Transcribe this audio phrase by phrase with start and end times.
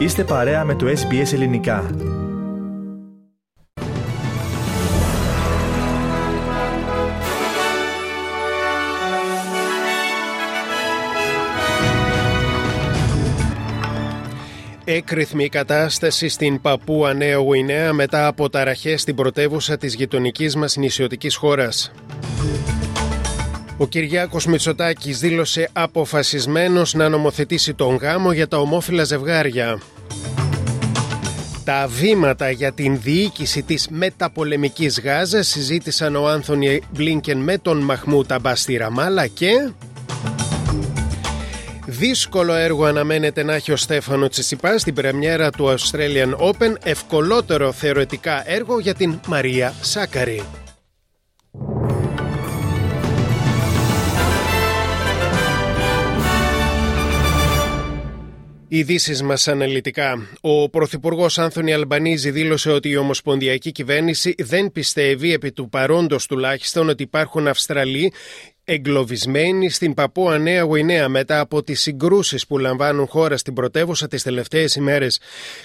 [0.00, 1.90] Είστε παρέα με το SBS Ελληνικά.
[14.84, 21.36] Έκρηθμη κατάσταση στην Παππούα Νέα Γουινέα μετά από ταραχές στην πρωτεύουσα της γειτονικής μας νησιωτικής
[21.36, 21.92] χώρας.
[23.80, 29.80] Ο Κυριάκος Μητσοτάκης δήλωσε αποφασισμένος να νομοθετήσει τον γάμο για τα ομόφυλα ζευγάρια.
[31.64, 38.24] Τα βήματα για την διοίκηση της μεταπολεμικής Γάζας συζήτησαν ο Άνθονι Μπλίνκεν με τον Μαχμού
[38.24, 39.70] Ταμπά στη Ραμάλα και...
[41.86, 48.50] Δύσκολο έργο αναμένεται να έχει ο Στέφανο Τσισιπά στην πρεμιέρα του Australian Open, ευκολότερο θεωρητικά
[48.50, 50.42] έργο για την Μαρία Σάκαρη.
[58.72, 60.28] Ειδήσεις μας αναλυτικά.
[60.40, 66.88] Ο Πρωθυπουργός Άνθονι Αλμπανίζη δήλωσε ότι η Ομοσπονδιακή Κυβέρνηση δεν πιστεύει, επί του παρόντος τουλάχιστον,
[66.88, 68.12] ότι υπάρχουν Αυστραλοί
[68.64, 74.22] εγκλωβισμένοι στην Παππούα Νέα Γουινέα μετά από τις συγκρούσεις που λαμβάνουν χώρα στην πρωτεύουσα τις
[74.22, 75.20] τελευταίες ημέρες.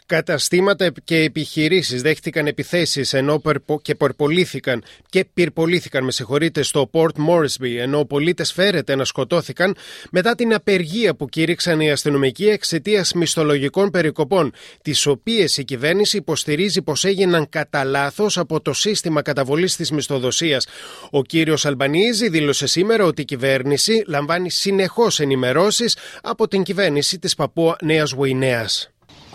[0.05, 3.41] Καταστήματα και επιχειρήσεις δέχτηκαν επιθέσεις ενώ
[3.81, 9.75] και πορπολήθηκαν και πυρπολήθηκαν, με συγχωρείτε, στο Port Moresby, ενώ πολίτες φέρεται να σκοτώθηκαν
[10.11, 16.81] μετά την απεργία που κήρυξαν οι αστυνομικοί εξαιτίας μισθολογικών περικοπών, τις οποίες η κυβέρνηση υποστηρίζει
[16.81, 20.67] πως έγιναν κατά λάθος από το σύστημα καταβολής της μισθοδοσίας.
[21.09, 27.19] Ο κύριος Αλμπανίζη δήλωσε σήμερα σήμερα ότι η κυβέρνηση λαμβάνει συνεχώς ενημερώσεις από την κυβέρνηση
[27.19, 28.89] της Παππούα Νέας Γουινέας.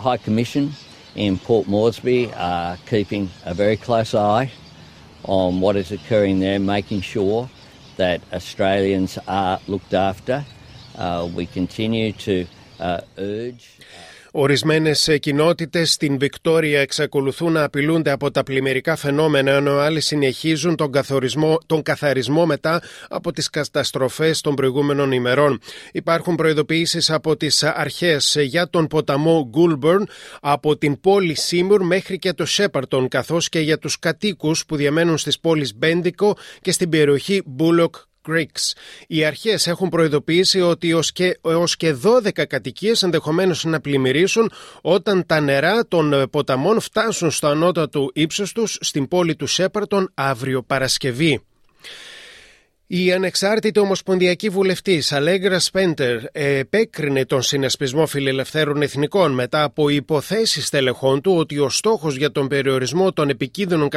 [0.05, 0.69] High Commission
[1.15, 4.51] in Port Moresby are keeping a very close eye
[5.25, 7.49] on what is occurring there, making sure
[7.97, 10.37] that Australians are looked after.
[11.03, 12.37] Uh, we continue to
[12.87, 13.65] uh, urge
[14.33, 20.91] Ορισμένες κοινότητες στην Βικτόρια εξακολουθούν να απειλούνται από τα πλημμυρικά φαινόμενα, ενώ άλλοι συνεχίζουν τον,
[21.67, 25.61] τον καθαρισμό μετά από τις καταστροφές των προηγούμενων ημερών.
[25.93, 30.09] Υπάρχουν προειδοποιήσεις από τις αρχές για τον ποταμό Γκούλμπερν,
[30.41, 35.19] από την πόλη Σίμουρ μέχρι και το Σέπαρτον, καθώς και για τους κατοίκους που διαμένουν
[35.19, 37.95] στις πόλεις Μπέντιγκο και στην περιοχή Μπούλοκ
[38.29, 38.73] Creeks.
[39.07, 45.27] Οι αρχές έχουν προειδοποιήσει ότι ως και, έως και 12 κατοικίες ενδεχομένως να πλημμυρίσουν όταν
[45.27, 51.43] τα νερά των ποταμών φτάσουν στο ανώτατο ύψος τους στην πόλη του Σέπαρτον αύριο Παρασκευή.
[52.93, 61.21] Η ανεξάρτητη ομοσπονδιακή βουλευτής Αλέγκρα Σπέντερ επέκρινε τον συνασπισμό φιλελευθέρων εθνικών μετά από υποθέσεις τελεχών
[61.21, 63.89] του ότι ο στόχος για τον περιορισμό των επικίνδυνων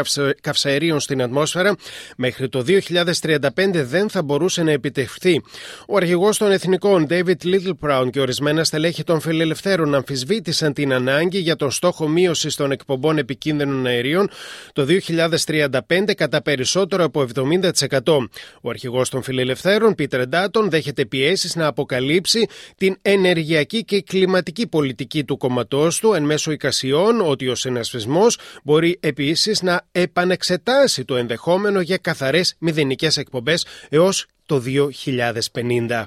[0.42, 1.76] καυσαερίων στην ατμόσφαιρα
[2.18, 5.42] μέχρι το 2035 δεν θα μπορούσε να επιτευχθεί.
[5.88, 11.56] Ο αρχηγός των εθνικών David Littleproud και ορισμένα στελέχη των φιλελευθέρων αμφισβήτησαν την ανάγκη για
[11.56, 14.30] τον στόχο μείωσης των εκπομπών επικίνδυνων αερίων
[14.74, 14.86] το
[15.46, 17.60] 2035 κατά περισσότερο από 70%.
[18.62, 25.24] Ο αρχηγός των Φιλελευθέρων, Πίτερ Ντάτον, δέχεται πιέσεις να αποκαλύψει την ενεργειακή και κλιματική πολιτική
[25.24, 31.82] του κομματός του εν μέσω εικασιών ότι ο συνασπισμός μπορεί επίσης να επανεξετάσει το ενδεχόμενο
[31.82, 36.04] για καθαρές μηδενικές εκπομπές έως το 2050.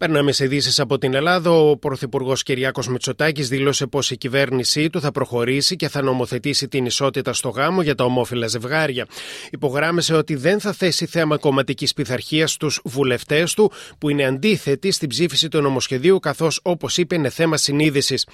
[0.00, 1.50] Περνάμε σε ειδήσεις από την Ελλάδα.
[1.50, 6.84] Ο Πρωθυπουργός Κυριάκος Μητσοτάκης δήλωσε πως η κυβέρνησή του θα προχωρήσει και θα νομοθετήσει την
[6.84, 9.06] ισότητα στο γάμο για τα ομόφυλα ζευγάρια.
[9.50, 15.08] Υπογράμμισε ότι δεν θα θέσει θέμα κομματικής πειθαρχίας στους βουλευτές του, που είναι αντίθετοι στην
[15.08, 18.26] ψήφιση του νομοσχεδίου, καθώς, όπως είπε, είναι θέμα συνείδησης.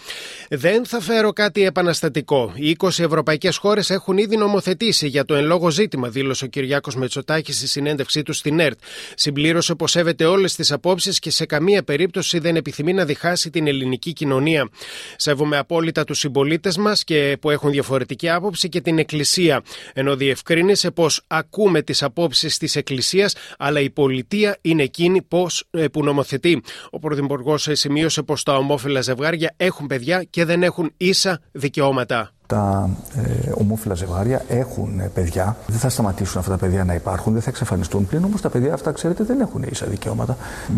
[0.48, 2.52] Δεν θα φέρω κάτι επαναστατικό.
[2.54, 6.96] Οι 20 ευρωπαϊκές χώρες έχουν ήδη νομοθετήσει για το εν λόγω ζήτημα, δήλωσε ο Κυριάκος
[6.96, 8.78] Μητσοτάκης στη συνέντευξή του στην ΕΡΤ.
[9.14, 13.66] Συμπλήρωσε πως σέβεται όλες τις απόψεις και σε καμία περίπτωση δεν επιθυμεί να διχάσει την
[13.66, 14.68] ελληνική κοινωνία.
[15.16, 19.62] Σέβομαι απόλυτα τους συμπολίτες μας και που έχουν διαφορετική άποψη και την Εκκλησία.
[19.92, 25.88] Ενώ διευκρίνησε πως ακούμε τις απόψεις της Εκκλησίας, αλλά η πολιτεία είναι εκείνη πώς, ε,
[25.88, 26.62] που νομοθετεί.
[26.90, 32.90] Ο Πρωθυπουργός σημείωσε πως τα ομόφυλα ζευγάρια έχουν παιδιά και δεν έχουν ίσα δικαιώματα τα
[33.14, 35.56] ε, ομόφυλα ζευγάρια έχουν ε, παιδιά.
[35.66, 38.06] Δεν θα σταματήσουν αυτά τα παιδιά να υπάρχουν, δεν θα εξαφανιστούν.
[38.06, 40.36] Πλην όμως τα παιδιά αυτά, ξέρετε, δεν έχουν ίσα δικαιώματα.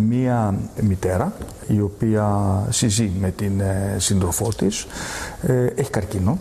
[0.09, 1.33] Μία μητέρα,
[1.67, 2.27] η οποία
[2.69, 4.87] συζεί με την ε, σύντροφό της,
[5.43, 6.39] ε, έχει καρκίνο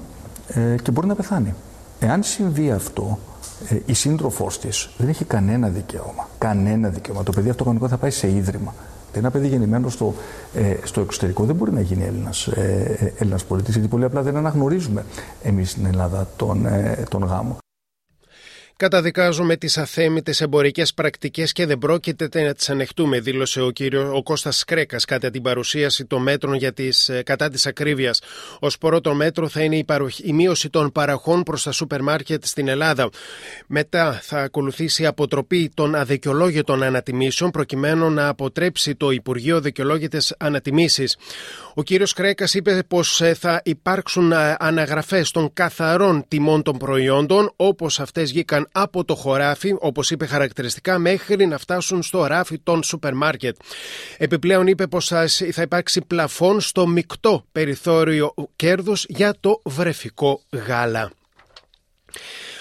[0.48, 1.54] ε, και μπορεί να πεθάνει.
[2.00, 3.20] Εάν συμβεί αυτό,
[3.86, 6.28] η σύντροφός της δεν έχει κανένα δικαίωμα.
[6.38, 7.24] Κανένα δικαίωμα.
[7.24, 8.74] Το παιδί αυτό κανονικά θα πάει σε ίδρυμα.
[9.18, 10.14] Ένα παιδί γεννημένος στο,
[10.54, 14.36] ε, στο εξωτερικό δεν μπορεί να γίνει Έλληνας ε, Έλληνας πολίτης, γιατί πολύ απλά δεν
[14.38, 15.06] αναγνωρίζουμε
[15.44, 17.58] εμείς στην Ελλάδα τον, ε, τον γάμο.
[18.78, 24.24] Καταδικάζουμε τις αθέμητες εμπορικές πρακτικές και δεν πρόκειται να τις ανεχτούμε, δήλωσε ο κύριος ο
[24.24, 28.22] Κώστας Κρέκα κατά την παρουσίαση των μέτρων για τις, ε, κατά της ακρίβειας.
[28.60, 29.86] Ω πρώτο μέτρο θα είναι η,
[30.24, 33.10] η μείωση των παραχών προς τα σούπερ μάρκετ στην Ελλάδα.
[33.68, 41.18] Μετά θα ακολουθήσει η αποτροπή των αδικαιολόγητων ανατιμήσεων, προκειμένου να αποτρέψει το Υπουργείο Δικαιολόγητες Ανατιμήσεις.
[41.74, 47.54] Ο κύριος Κρέκα είπε πως ε, θα υπάρξουν ε, αναγραφές των καθαρών τιμών των προϊόντων,
[47.56, 52.84] όπως αυτές βγήκαν από το χωράφι, όπως είπε χαρακτηριστικά, μέχρι να φτάσουν στο ράφι των
[52.84, 53.56] σούπερ μάρκετ.
[54.18, 55.08] Επιπλέον είπε πως
[55.52, 61.12] θα υπάρξει πλαφόν στο μεικτό περιθώριο κέρδους για το βρεφικό γάλα.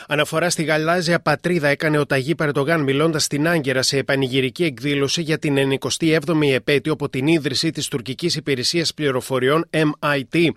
[0.09, 5.39] Αναφορά στη γαλάζια πατρίδα έκανε ο Ταγί Παρετογάν μιλώντας στην Άγκυρα σε επανηγυρική εκδήλωση για
[5.39, 10.49] την 97η επέτειο από την ίδρυση της τουρκικής υπηρεσίας πληροφοριών MIT.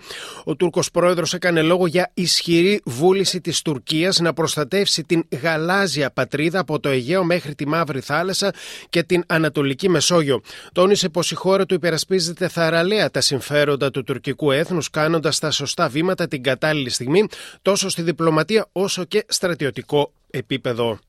[0.43, 6.59] Ο Τούρκος πρόεδρος έκανε λόγο για ισχυρή βούληση της Τουρκίας να προστατεύσει την γαλάζια πατρίδα
[6.59, 8.53] από το Αιγαίο μέχρι τη Μαύρη Θάλασσα
[8.89, 10.41] και την Ανατολική Μεσόγειο.
[10.71, 15.87] Τόνισε πως η χώρα του υπερασπίζεται θαραλέα τα συμφέροντα του τουρκικού έθνους, κάνοντας τα σωστά
[15.87, 17.27] βήματα την κατάλληλη στιγμή
[17.61, 20.99] τόσο στη διπλωματία όσο και στρατιωτικό επίπεδο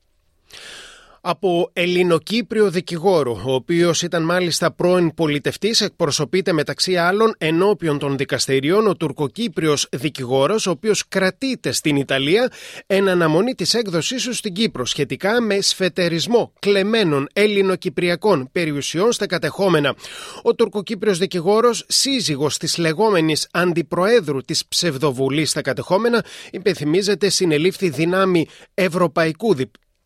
[1.21, 8.87] από Ελληνοκύπριο δικηγόρο, ο οποίος ήταν μάλιστα πρώην πολιτευτής, εκπροσωπείται μεταξύ άλλων ενώπιον των δικαστηριών
[8.87, 12.51] ο τουρκοκύπριος δικηγόρος, ο οποίος κρατείται στην Ιταλία
[12.87, 19.95] εν αναμονή της έκδοσής του στην Κύπρο σχετικά με σφετερισμό κλεμμένων ελληνοκυπριακών περιουσιών στα κατεχόμενα.
[20.43, 29.55] Ο τουρκοκύπριος δικηγόρος, σύζυγος της λεγόμενης αντιπροέδρου της ψευδοβουλής στα κατεχόμενα, υπενθυμίζεται συνελήφθη δυνάμει ευρωπαϊκού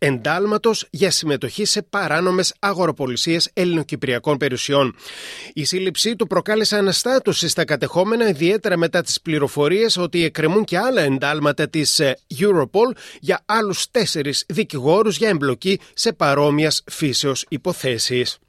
[0.05, 4.95] εντάλματος για συμμετοχή σε παράνομες αγοροπολισίες ελληνοκυπριακών περιουσιών.
[5.53, 11.01] Η σύλληψή του προκάλεσε αναστάτωση στα κατεχόμενα, ιδιαίτερα μετά τις πληροφορίες ότι εκκρεμούν και άλλα
[11.01, 18.39] εντάλματα της ε, Europol για άλλους τέσσερις δικηγόρους για εμπλοκή σε παρόμοιας φύσεως υποθέσεις.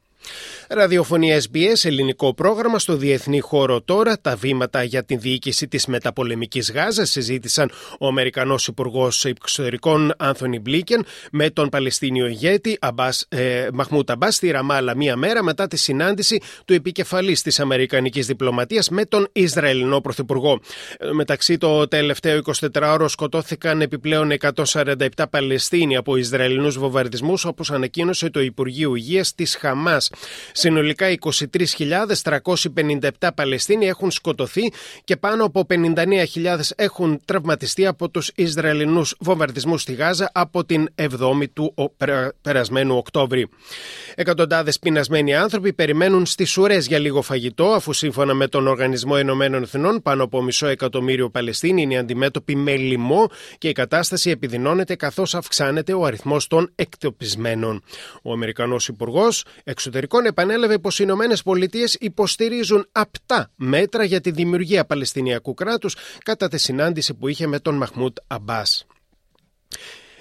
[0.68, 4.20] Ραδιοφωνία SBS, ελληνικό πρόγραμμα στο διεθνή χώρο τώρα.
[4.20, 11.04] Τα βήματα για την διοίκηση της μεταπολεμικής Γάζας συζήτησαν ο Αμερικανός Υπουργός Εξωτερικών Άνθονι Μπλίκεν
[11.32, 16.40] με τον Παλαιστίνιο ηγέτη Αμπάς, ε, Μαχμούτα Αμπάς στη Ραμάλα μία μέρα μετά τη συνάντηση
[16.64, 20.60] του επικεφαλής της Αμερικανικής Διπλωματίας με τον Ισραηλινό Πρωθυπουργό.
[20.98, 28.40] Ε, μεταξύ το τελευταίο 24ωρο σκοτώθηκαν επιπλέον 147 Παλαιστίνοι από Ισραηλινούς βομβαρδισμούς, όπως ανακοίνωσε το
[28.40, 30.10] Υπουργείο Υγείας της Χαμάς.
[30.52, 34.72] Συνολικά 23.357 Παλαιστίνοι έχουν σκοτωθεί
[35.04, 41.44] και πάνω από 59.000 έχουν τραυματιστεί από τους Ισραηλινούς βομβαρδισμούς στη Γάζα από την 7η
[41.52, 41.74] του
[42.42, 43.48] περασμένου Οκτώβρη.
[44.14, 49.62] Εκατοντάδες πεινασμένοι άνθρωποι περιμένουν στις ουρές για λίγο φαγητό αφού σύμφωνα με τον Οργανισμό Ενωμένων
[49.62, 55.34] Εθνών πάνω από μισό εκατομμύριο Παλαιστίνοι είναι αντιμέτωποι με λοιμό και η κατάσταση επιδεινώνεται καθώς
[55.34, 57.82] αυξάνεται ο αριθμός των εκτοπισμένων.
[58.22, 64.84] Ο Αμερικανός Υπουργός Εξωτερικών επανέλαβε πως οι Ηνωμένες Πολιτείες υποστηρίζουν απτά μέτρα για τη δημιουργία
[64.84, 68.86] Παλαιστινιακού κράτους κατά τη συνάντηση που είχε με τον Μαχμούτ Αμπάς.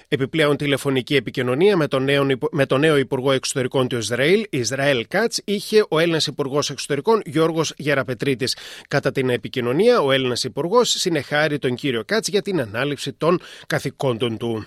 [0.08, 5.40] Επιπλέον τηλεφωνική επικοινωνία με τον, νέο, με τον νέο Υπουργό Εξωτερικών του Ισραήλ, Ισραήλ Κάτς,
[5.44, 8.56] είχε ο Έλληνας Υπουργός Εξωτερικών Γιώργος Γεραπετρίτης.
[8.88, 14.36] Κατά την επικοινωνία, ο Έλληνας Υπουργός συνεχάρει τον κύριο Κάτς για την ανάληψη των καθηκόντων
[14.36, 14.66] του.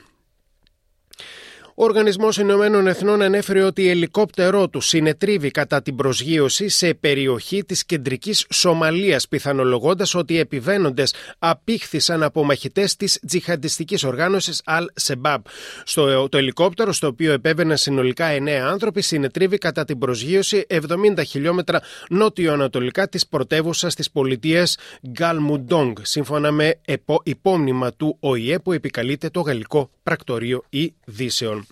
[1.81, 7.64] Ο Οργανισμός Ηνωμένων Εθνών ανέφερε ότι η ελικόπτερό του συνετρίβει κατά την προσγείωση σε περιοχή
[7.64, 15.38] της κεντρικής Σομαλίας, πιθανολογώντας ότι οι επιβαίνοντες απήχθησαν από μαχητές της τζιχαντιστικής οργάνωσης Al-Sebab.
[15.83, 21.81] Στο, το ελικόπτερο, στο οποίο επέβαιναν συνολικά 9 άνθρωποι, συνετρίβει κατά την προσγείωση 70 χιλιόμετρα
[22.09, 24.78] νότιο-ανατολικά της πρωτεύουσας της πολιτείας
[25.09, 26.80] Γκαλμουντόγκ, σύμφωνα με
[27.24, 31.66] υπόμνημα του ΟΗΕ που επικαλείται το γαλλικό πρακτορείο Ειδήσεων.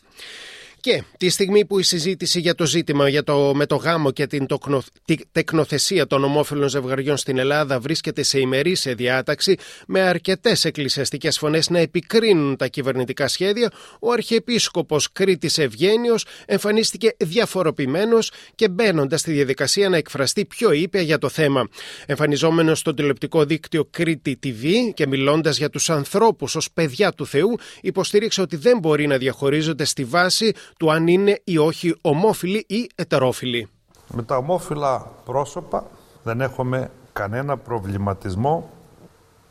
[0.88, 4.28] Και τη στιγμή που η συζήτηση για το ζήτημα για το, με το γάμο και
[4.28, 4.84] την τοκνο,
[5.32, 11.80] τεκνοθεσία των ομόφυλων ζευγαριών στην Ελλάδα βρίσκεται σε ημερήσια διάταξη, με αρκετές εκκλησιαστικές φωνές να
[11.80, 19.98] επικρίνουν τα κυβερνητικά σχέδια, ο Αρχιεπίσκοπος Κρήτης Ευγένιος εμφανίστηκε διαφοροποιημένος και μπαίνοντας στη διαδικασία να
[19.98, 21.68] εκφραστεί πιο ήπια για το θέμα.
[22.06, 27.56] Εμφανιζόμενος στο τηλεοπτικό δίκτυο Κρήτη TV και μιλώντας για τους ανθρώπους ως παιδιά του Θεού,
[27.82, 32.90] υποστήριξε ότι δεν μπορεί να διαχωρίζονται στη βάση του αν είναι ή όχι ομόφιλοι ή
[32.96, 33.70] ετερόφιλοι.
[34.14, 35.86] Με τα ομόφυλα πρόσωπα
[36.24, 38.70] δεν έχουμε κανένα προβληματισμό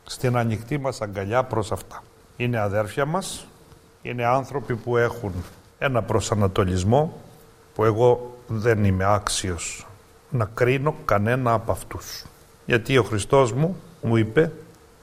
[0.03, 2.03] στην ανοιχτή μας αγκαλιά προς αυτά.
[2.37, 3.47] Είναι αδέρφια μας,
[4.01, 5.33] είναι άνθρωποι που έχουν
[5.79, 7.13] ένα προσανατολισμό
[7.75, 9.87] που εγώ δεν είμαι άξιος
[10.29, 12.25] να κρίνω κανένα από αυτούς.
[12.65, 14.51] Γιατί ο Χριστός μου μου είπε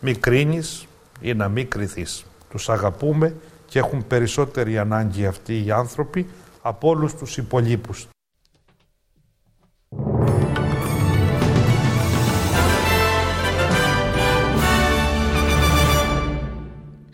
[0.00, 0.86] μη κρίνεις
[1.20, 2.24] ή να μη κριθείς.
[2.50, 3.36] Τους αγαπούμε
[3.66, 6.26] και έχουν περισσότερη ανάγκη αυτοί οι άνθρωποι
[6.62, 8.08] από όλους τους υπολείπους.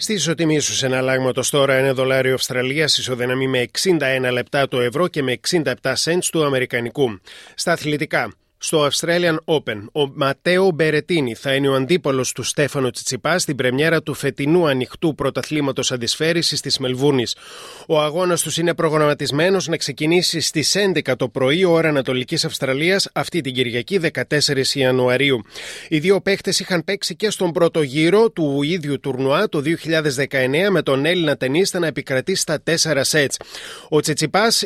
[0.02, 5.23] Στη ισοτιμή σου συναλλάγματο τώρα ένα δολάριο Αυστραλίας ισοδυναμεί με 61 λεπτά το ευρώ και
[5.23, 7.21] με 67 cents του Αμερικανικού.
[7.54, 8.33] Στα αθλητικά.
[8.62, 14.02] Στο Australian Open, ο Ματέο Μπερετίνη θα είναι ο αντίπαλος του Στέφανο Τσιτσιπά στην πρεμιέρα
[14.02, 17.24] του φετινού ανοιχτού πρωταθλήματος αντισφαίρισης της Μελβούρνη.
[17.88, 23.40] Ο αγώνας τους είναι προγραμματισμένος να ξεκινήσει στις 11 το πρωί, ώρα Ανατολικής Αυστραλίας, αυτή
[23.40, 25.40] την Κυριακή 14 Ιανουαρίου.
[25.88, 30.82] Οι δύο παίχτε είχαν παίξει και στον πρώτο γύρο του ίδιου τουρνουά το 2019 με
[30.82, 33.36] τον Έλληνα ταινίστα να επικρατεί στα 4 σετς.
[33.88, 34.64] Ο Τσιτσιπάς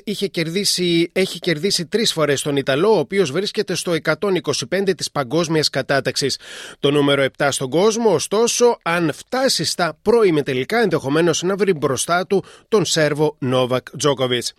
[1.12, 6.38] έχει κερδίσει τρεις φορές τον Ιταλό, ο οποίος βρίσκεται στο 125 της παγκόσμιας κατάταξης.
[6.80, 12.26] Το νούμερο 7 στον κόσμο, ωστόσο, αν φτάσει στα πρώιμη τελικά, ενδεχομένως να βρει μπροστά
[12.26, 14.52] του τον Σέρβο Νόβακ Τζόκοβιτς.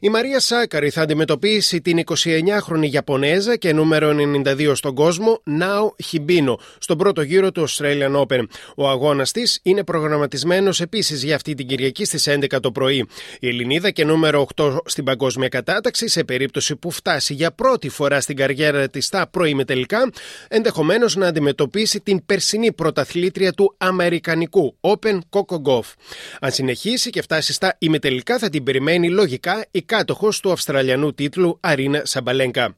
[0.00, 4.10] Η Μαρία Σάκαρη θα αντιμετωπίσει την 29χρονη Ιαπωνέζα και νούμερο
[4.44, 8.44] 92 στον κόσμο, Νάο Χιμπίνο, στον πρώτο γύρο του Australian Open.
[8.76, 13.06] Ο αγώνας της είναι προγραμματισμένος επίσης για αυτή την Κυριακή στις 11 το πρωί.
[13.40, 18.20] Η Ελληνίδα και νούμερο 8 στην παγκόσμια κατάταξη, σε περίπτωση που φτάσει για πρώτη φορά
[18.20, 20.10] στην καριέρα στα προημετελικά,
[20.48, 25.92] ενδεχομένως να αντιμετωπίσει την περσινή πρωταθλήτρια του Αμερικανικού Open Coco Golf.
[26.40, 31.58] Αν συνεχίσει και φτάσει στα ημετελικά, θα την περιμένει λογικά η κάτοχος του Αυστραλιανού τίτλου
[31.60, 32.76] Αρίνα Σαμπαλέγκα.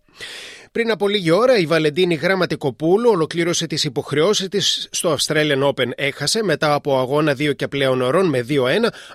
[0.75, 5.91] Πριν από λίγη ώρα, η Βαλεντίνη Γραμματικοπούλου ολοκλήρωσε τις υποχρεώσεις της στο Australian Open.
[5.95, 8.55] Έχασε μετά από αγώνα 2 και πλέον ωρών με 2-1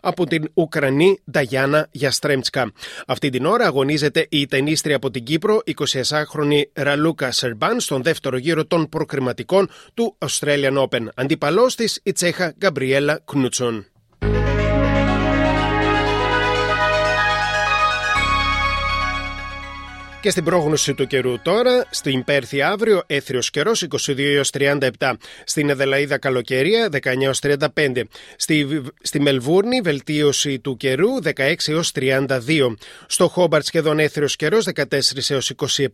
[0.01, 2.71] από την Ουκρανή Νταγιάννα Γιαστρέμτσκα.
[3.07, 8.65] Αυτή την ώρα αγωνίζεται η ταινίστρια από την Κύπρο, 26χρονη Ραλούκα Σερμπάν, στον δεύτερο γύρο
[8.65, 11.07] των προκριματικών του Australian Open.
[11.15, 13.85] Αντίπαλό της η Τσέχα Γκαμπριέλα Κνούτσον.
[20.21, 25.13] Και στην πρόγνωση του καιρού τώρα, στην Πέρθη αύριο, έθριος καιρός 22 37.
[25.43, 26.89] Στην Εδελαίδα καλοκαιρία
[27.41, 28.03] 19 35.
[28.35, 32.73] Στη, στη Μελβούρνη βελτίωση του καιρού 16 32.
[33.07, 35.39] Στο Χόμπαρτ σχεδόν έθριος καιρός 14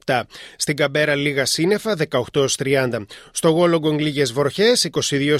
[0.05, 0.21] 27.
[0.55, 3.05] Στην Καμπέρα λίγα σύννεφα 18 30.
[3.31, 5.37] Στο Γόλογκον λίγες βροχές 22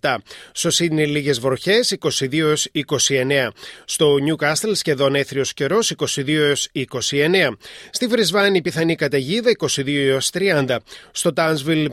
[0.00, 0.16] 27.
[0.52, 3.48] Στο Σίδνη λίγες βροχές 22 29.
[3.84, 7.56] Στο Νιου Κάστελ σχεδόν έθριος καιρός 22 29.
[7.90, 10.76] Στη Μπρισβάνη πιθανή καταιγίδα 22 έως 30.
[11.12, 11.92] Στο Τάνσβιλ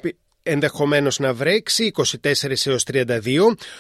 [0.50, 3.06] ενδεχομένως να βρέξει 24 έως 32,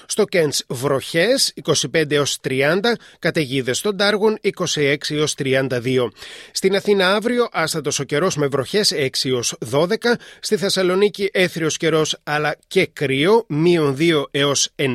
[0.05, 1.53] στο Κέντς βροχές
[1.93, 2.79] 25 έως 30,
[3.19, 6.11] καταιγίδες στον Τάργον 26 έως 32.
[6.51, 9.95] Στην Αθήνα αύριο άστατος ο καιρός με βροχές 6 έως 12,
[10.39, 14.85] στη Θεσσαλονίκη έθριος καιρός αλλά και κρύο, μείον 2 έως 9,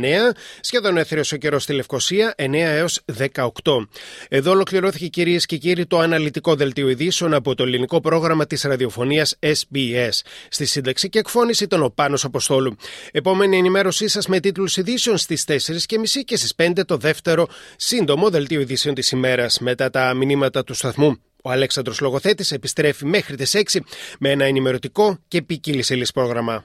[0.60, 3.88] σχεδόν έθριος ο καιρός στη Λευκοσία 9 έως 18.
[4.28, 9.36] Εδώ ολοκληρώθηκε κυρίες και κύριοι το αναλυτικό δελτίο ειδήσεων από το ελληνικό πρόγραμμα της ραδιοφωνίας
[9.40, 10.20] SBS.
[10.48, 12.76] Στη σύνταξη και εκφώνηση ήταν ο Πάνος Αποστόλου.
[13.10, 18.60] Επόμενη ενημέρωσή σας με τίτλους ειδήσεων στις 4.30 και στις 5 το δεύτερο σύντομο δελτίο
[18.60, 21.16] ειδήσεων της ημέρας μετά τα μηνύματα του σταθμού.
[21.42, 23.80] Ο Αλέξανδρος Λογοθέτης επιστρέφει μέχρι τις 6
[24.18, 26.64] με ένα ενημερωτικό και ποικίλη πρόγραμμα.